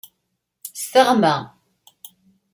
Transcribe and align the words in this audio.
S 0.79 0.83
teɣma. 0.91 1.35